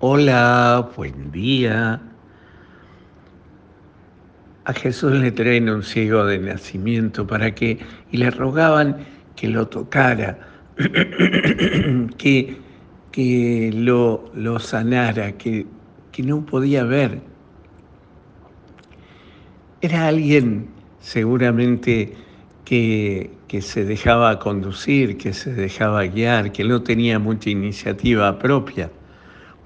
Hola, 0.00 0.92
buen 0.96 1.32
día. 1.32 2.00
A 4.64 4.72
Jesús 4.72 5.10
le 5.10 5.32
traen 5.32 5.68
un 5.68 5.82
ciego 5.82 6.24
de 6.24 6.38
nacimiento 6.38 7.26
para 7.26 7.52
que, 7.52 7.80
y 8.12 8.18
le 8.18 8.30
rogaban 8.30 8.98
que 9.34 9.48
lo 9.48 9.66
tocara, 9.66 10.38
que, 12.16 12.58
que 13.10 13.72
lo, 13.74 14.30
lo 14.34 14.60
sanara, 14.60 15.32
que, 15.32 15.66
que 16.12 16.22
no 16.22 16.46
podía 16.46 16.84
ver. 16.84 17.20
Era 19.80 20.06
alguien 20.06 20.68
seguramente 21.00 22.14
que, 22.64 23.32
que 23.48 23.60
se 23.60 23.84
dejaba 23.84 24.38
conducir, 24.38 25.18
que 25.18 25.32
se 25.32 25.52
dejaba 25.52 26.04
guiar, 26.04 26.52
que 26.52 26.62
no 26.62 26.84
tenía 26.84 27.18
mucha 27.18 27.50
iniciativa 27.50 28.38
propia 28.38 28.92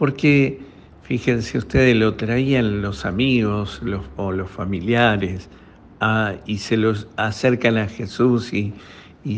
porque 0.00 0.58
fíjense 1.02 1.58
ustedes, 1.58 1.94
lo 1.94 2.14
traían 2.14 2.80
los 2.80 3.04
amigos 3.04 3.82
o 4.16 4.32
los 4.32 4.50
familiares 4.50 5.50
ah, 6.00 6.36
y 6.46 6.56
se 6.56 6.78
los 6.78 7.06
acercan 7.18 7.76
a 7.76 7.86
Jesús 7.86 8.50
y, 8.54 8.72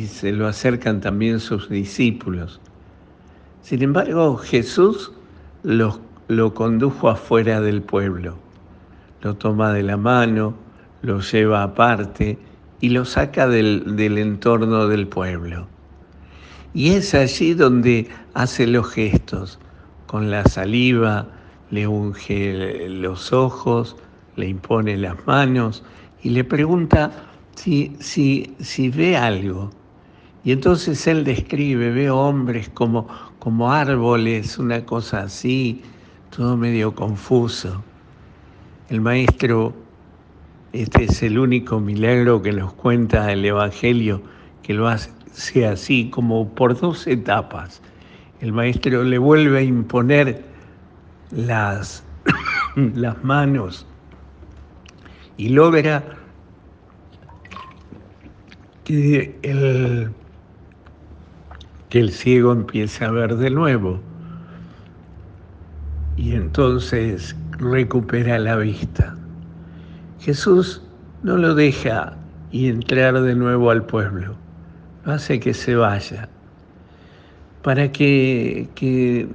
se 0.07 0.31
lo 0.31 0.47
acercan 0.47 1.01
también 1.01 1.41
sus 1.41 1.69
discípulos. 1.69 2.61
Sin 3.63 3.83
embargo, 3.83 4.37
Jesús 4.37 5.11
lo, 5.65 5.99
lo 6.29 6.55
condujo 6.55 7.11
afuera 7.11 7.61
del 7.61 7.83
pueblo, 7.83 8.37
lo 9.21 9.35
toma 9.35 9.73
de 9.73 9.83
la 9.83 9.97
mano, 9.97 10.55
lo 11.03 11.19
lleva 11.23 11.65
aparte 11.65 12.39
y 12.81 12.91
lo 12.91 13.05
saca 13.05 13.49
del, 13.49 13.97
del 13.97 14.17
entorno 14.17 14.87
del 14.87 15.09
pueblo. 15.09 15.67
Y 16.73 16.91
es 16.91 17.15
allí 17.15 17.53
donde 17.53 18.07
hace 18.33 18.69
los 18.69 18.89
gestos 18.93 19.59
con 20.13 20.31
la 20.31 20.45
saliva 20.45 21.27
le 21.71 21.87
unge 21.87 22.87
los 22.91 23.33
ojos, 23.33 23.97
le 24.37 24.47
impone 24.47 24.99
las 24.99 25.27
manos 25.27 25.83
y 26.23 26.29
le 26.29 26.45
pregunta 26.45 27.11
si, 27.57 27.97
si, 27.99 28.55
si 28.61 28.91
ve 28.91 29.17
algo. 29.17 29.71
Y 30.45 30.53
entonces 30.53 31.07
él 31.07 31.25
describe, 31.25 31.93
ve 31.93 32.11
hombres 32.11 32.69
como, 32.69 33.09
como 33.39 33.73
árboles, 33.73 34.59
una 34.59 34.85
cosa 34.85 35.21
así, 35.21 35.81
todo 36.29 36.59
medio 36.59 36.95
confuso. 36.95 37.83
El 38.91 39.01
maestro, 39.01 39.73
este 40.75 41.05
es 41.05 41.23
el 41.23 41.39
único 41.39 41.81
milagro 41.81 42.43
que 42.43 42.53
nos 42.53 42.75
cuenta 42.75 43.33
el 43.33 43.47
Evangelio, 43.47 44.21
que 44.63 44.75
lo 44.75 44.89
hace 44.89 45.67
así, 45.67 46.11
como 46.11 46.51
por 46.51 46.79
dos 46.79 47.07
etapas 47.07 47.81
el 48.43 48.53
maestro 48.53 49.05
le 49.05 49.19
vuelve 49.19 49.61
a 49.61 49.63
imponer 49.63 50.43
las, 51.31 52.03
las 52.77 53.23
manos 53.23 53.87
y 55.37 55.51
logra 55.51 56.03
que 58.83 59.39
el, 59.43 60.11
que 61.89 62.01
el 62.01 62.11
ciego 62.11 62.51
empiece 62.51 63.05
a 63.05 63.13
ver 63.13 63.37
de 63.37 63.49
nuevo 63.49 64.01
y 66.17 66.35
entonces 66.35 67.37
recupera 67.59 68.41
la 68.41 68.57
vista. 68.57 69.15
Jesús 70.19 70.83
no 71.23 71.37
lo 71.37 71.55
deja 71.55 72.17
y 72.51 72.69
entrar 72.69 73.21
de 73.21 73.37
nuevo 73.37 73.71
al 73.71 73.87
pueblo, 73.87 74.35
hace 75.05 75.39
que 75.39 75.55
se 75.55 75.77
vaya 75.77 76.29
para 77.63 77.93
que, 77.93 79.29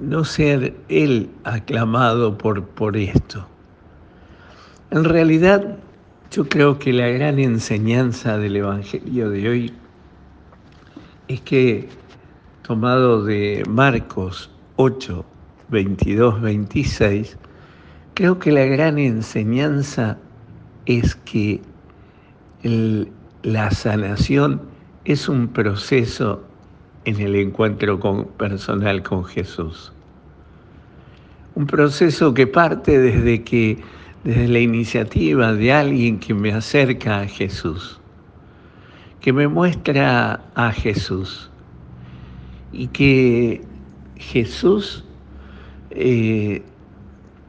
no 0.00 0.24
sea 0.24 0.72
él 0.88 1.30
aclamado 1.44 2.36
por, 2.36 2.64
por 2.64 2.96
esto. 2.96 3.46
En 4.90 5.04
realidad, 5.04 5.76
yo 6.30 6.48
creo 6.48 6.78
que 6.78 6.92
la 6.92 7.08
gran 7.08 7.38
enseñanza 7.38 8.38
del 8.38 8.56
Evangelio 8.56 9.28
de 9.30 9.48
hoy 9.48 9.72
es 11.28 11.40
que, 11.42 11.88
tomado 12.62 13.24
de 13.24 13.62
Marcos 13.68 14.50
8, 14.76 15.24
22, 15.68 16.40
26, 16.40 17.36
creo 18.14 18.38
que 18.38 18.52
la 18.52 18.64
gran 18.64 18.98
enseñanza 18.98 20.18
es 20.86 21.14
que 21.16 21.60
la 23.42 23.70
sanación 23.70 24.62
es 25.04 25.28
un 25.28 25.48
proceso 25.48 26.42
en 27.04 27.20
el 27.20 27.36
encuentro 27.36 28.00
personal 28.36 29.02
con 29.02 29.24
Jesús. 29.24 29.92
Un 31.54 31.66
proceso 31.66 32.34
que 32.34 32.46
parte 32.46 32.98
desde 32.98 33.42
que 33.44 33.78
desde 34.24 34.48
la 34.48 34.58
iniciativa 34.58 35.52
de 35.52 35.72
alguien 35.72 36.18
que 36.18 36.32
me 36.32 36.52
acerca 36.52 37.20
a 37.20 37.26
Jesús, 37.26 38.00
que 39.20 39.32
me 39.32 39.48
muestra 39.48 40.40
a 40.54 40.72
Jesús 40.72 41.50
y 42.72 42.86
que 42.88 43.60
Jesús 44.16 45.04
eh, 45.90 46.62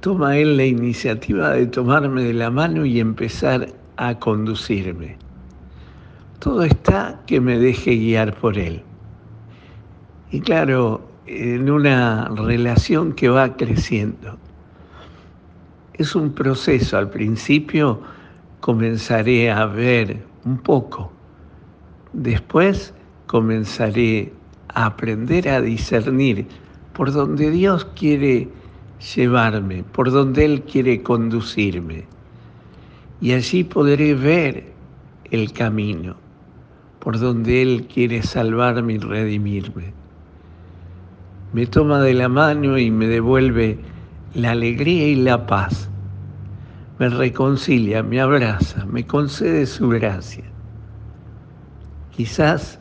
toma 0.01 0.37
él 0.37 0.57
la 0.57 0.65
iniciativa 0.65 1.51
de 1.51 1.65
tomarme 1.67 2.23
de 2.23 2.33
la 2.33 2.51
mano 2.51 2.85
y 2.85 2.99
empezar 2.99 3.69
a 3.95 4.19
conducirme. 4.19 5.17
Todo 6.39 6.63
está 6.63 7.21
que 7.25 7.39
me 7.39 7.57
deje 7.57 7.95
guiar 7.95 8.35
por 8.35 8.57
él. 8.57 8.83
Y 10.35 10.41
claro, 10.41 10.99
en 11.27 11.69
una 11.69 12.27
relación 12.27 13.13
que 13.13 13.29
va 13.29 13.55
creciendo. 13.55 14.37
Es 15.93 16.13
un 16.13 16.33
proceso, 16.33 16.97
al 16.97 17.09
principio 17.09 18.01
comenzaré 18.59 19.49
a 19.49 19.65
ver 19.65 20.25
un 20.43 20.57
poco, 20.57 21.09
después 22.11 22.93
comenzaré 23.27 24.33
a 24.73 24.87
aprender 24.87 25.47
a 25.47 25.61
discernir 25.61 26.45
por 26.91 27.13
donde 27.13 27.49
Dios 27.49 27.85
quiere 27.95 28.49
llevarme, 29.15 29.83
por 29.83 30.11
donde 30.11 30.43
Él 30.43 30.63
quiere 30.63 31.01
conducirme. 31.01 32.07
Y 33.21 33.31
allí 33.31 33.63
podré 33.63 34.13
ver 34.15 34.73
el 35.31 35.53
camino, 35.53 36.17
por 36.99 37.19
donde 37.19 37.61
Él 37.61 37.87
quiere 37.87 38.21
salvarme 38.21 38.95
y 38.95 38.97
redimirme 38.97 40.04
me 41.55 41.65
toma 41.65 42.01
de 42.01 42.13
la 42.13 42.27
mano 42.27 42.77
y 42.77 42.91
me 42.91 43.07
devuelve 43.07 43.79
la 44.33 44.51
alegría 44.51 45.07
y 45.07 45.15
la 45.15 45.47
paz. 45.47 45.89
Me 46.99 47.07
reconcilia, 47.07 48.03
me 48.03 48.19
abraza, 48.19 48.85
me 48.85 49.07
concede 49.07 49.65
su 49.65 49.87
gracia. 49.87 50.43
Quizás 52.11 52.77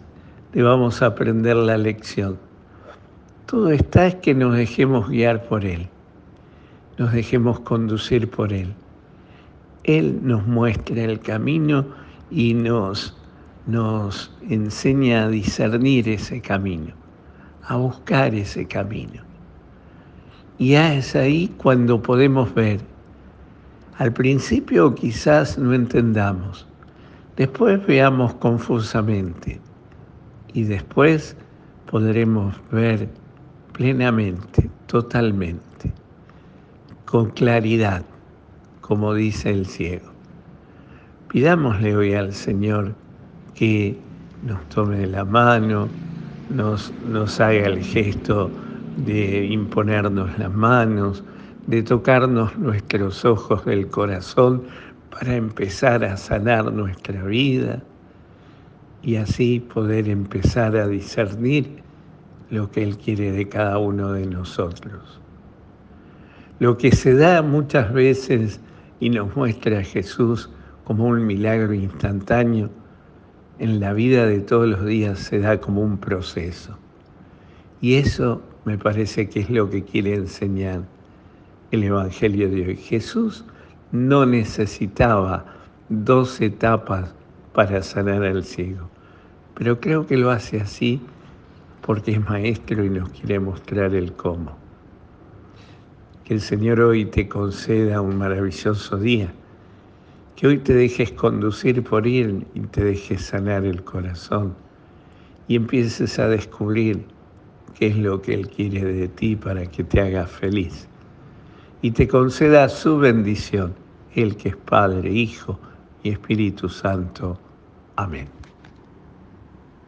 debamos 0.52 1.02
aprender 1.02 1.54
la 1.54 1.78
lección. 1.78 2.36
Todo 3.46 3.70
está 3.70 4.08
es 4.08 4.16
que 4.16 4.34
nos 4.34 4.56
dejemos 4.56 5.08
guiar 5.08 5.44
por 5.46 5.64
Él, 5.64 5.86
nos 6.98 7.12
dejemos 7.12 7.60
conducir 7.60 8.28
por 8.28 8.52
Él. 8.52 8.74
Él 9.84 10.18
nos 10.20 10.48
muestra 10.48 11.00
el 11.04 11.20
camino 11.20 11.86
y 12.28 12.54
nos, 12.54 13.16
nos 13.68 14.32
enseña 14.50 15.26
a 15.26 15.28
discernir 15.28 16.08
ese 16.08 16.40
camino 16.40 17.03
a 17.66 17.76
buscar 17.76 18.34
ese 18.34 18.66
camino. 18.66 19.22
Y 20.58 20.74
es 20.74 21.14
ahí 21.16 21.52
cuando 21.58 22.00
podemos 22.00 22.54
ver. 22.54 22.80
Al 23.98 24.12
principio 24.12 24.94
quizás 24.94 25.56
no 25.56 25.72
entendamos, 25.72 26.66
después 27.36 27.84
veamos 27.86 28.34
confusamente 28.34 29.60
y 30.52 30.64
después 30.64 31.36
podremos 31.90 32.56
ver 32.72 33.08
plenamente, 33.72 34.68
totalmente, 34.86 35.92
con 37.04 37.30
claridad, 37.30 38.04
como 38.80 39.14
dice 39.14 39.50
el 39.50 39.66
ciego. 39.66 40.10
Pidámosle 41.28 41.96
hoy 41.96 42.14
al 42.14 42.32
Señor 42.32 42.94
que 43.54 43.96
nos 44.44 44.60
tome 44.68 44.98
de 44.98 45.06
la 45.06 45.24
mano, 45.24 45.88
nos, 46.50 46.92
nos 47.04 47.40
haga 47.40 47.66
el 47.66 47.82
gesto 47.82 48.50
de 48.96 49.46
imponernos 49.46 50.38
las 50.38 50.52
manos, 50.52 51.24
de 51.66 51.82
tocarnos 51.82 52.56
nuestros 52.58 53.24
ojos 53.24 53.64
del 53.64 53.88
corazón 53.88 54.62
para 55.10 55.34
empezar 55.36 56.04
a 56.04 56.16
sanar 56.16 56.72
nuestra 56.72 57.22
vida 57.24 57.82
y 59.02 59.16
así 59.16 59.60
poder 59.60 60.08
empezar 60.08 60.76
a 60.76 60.88
discernir 60.88 61.82
lo 62.50 62.70
que 62.70 62.82
Él 62.82 62.96
quiere 62.96 63.32
de 63.32 63.48
cada 63.48 63.78
uno 63.78 64.12
de 64.12 64.26
nosotros. 64.26 65.20
Lo 66.58 66.76
que 66.76 66.92
se 66.92 67.14
da 67.14 67.42
muchas 67.42 67.92
veces 67.92 68.60
y 69.00 69.10
nos 69.10 69.34
muestra 69.36 69.80
a 69.80 69.84
Jesús 69.84 70.50
como 70.84 71.06
un 71.06 71.26
milagro 71.26 71.74
instantáneo, 71.74 72.70
en 73.58 73.80
la 73.80 73.92
vida 73.92 74.26
de 74.26 74.40
todos 74.40 74.68
los 74.68 74.84
días 74.84 75.18
se 75.18 75.38
da 75.38 75.60
como 75.60 75.82
un 75.82 75.98
proceso. 75.98 76.76
Y 77.80 77.94
eso 77.94 78.42
me 78.64 78.78
parece 78.78 79.28
que 79.28 79.40
es 79.40 79.50
lo 79.50 79.68
que 79.70 79.84
quiere 79.84 80.14
enseñar 80.14 80.82
el 81.70 81.84
Evangelio 81.84 82.50
de 82.50 82.66
hoy. 82.66 82.76
Jesús 82.76 83.44
no 83.92 84.26
necesitaba 84.26 85.44
dos 85.88 86.40
etapas 86.40 87.14
para 87.52 87.82
sanar 87.82 88.24
al 88.24 88.44
ciego, 88.44 88.88
pero 89.54 89.80
creo 89.80 90.06
que 90.06 90.16
lo 90.16 90.30
hace 90.30 90.60
así 90.60 91.00
porque 91.82 92.12
es 92.12 92.28
maestro 92.28 92.84
y 92.84 92.90
nos 92.90 93.10
quiere 93.10 93.38
mostrar 93.38 93.94
el 93.94 94.12
cómo. 94.14 94.56
Que 96.24 96.34
el 96.34 96.40
Señor 96.40 96.80
hoy 96.80 97.04
te 97.04 97.28
conceda 97.28 98.00
un 98.00 98.16
maravilloso 98.16 98.96
día, 98.96 99.32
que 100.36 100.46
hoy 100.46 100.58
te 100.58 100.74
dejes 100.74 101.12
conducir 101.12 101.82
por 101.82 102.06
Él 102.06 102.46
y 102.54 102.60
te 102.60 102.84
dejes 102.84 103.22
sanar 103.22 103.64
el 103.64 103.82
corazón 103.84 104.54
y 105.46 105.56
empieces 105.56 106.18
a 106.18 106.28
descubrir 106.28 107.04
qué 107.74 107.88
es 107.88 107.96
lo 107.96 108.20
que 108.20 108.34
Él 108.34 108.48
quiere 108.48 108.84
de 108.84 109.08
ti 109.08 109.36
para 109.36 109.66
que 109.66 109.84
te 109.84 110.00
haga 110.00 110.26
feliz. 110.26 110.88
Y 111.82 111.90
te 111.90 112.08
conceda 112.08 112.68
su 112.68 112.98
bendición, 112.98 113.74
el 114.14 114.36
que 114.36 114.50
es 114.50 114.56
Padre, 114.56 115.12
Hijo 115.12 115.58
y 116.02 116.10
Espíritu 116.10 116.68
Santo. 116.68 117.38
Amén. 117.96 118.33